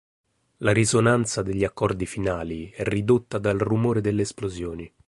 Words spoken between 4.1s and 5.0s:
esplosioni.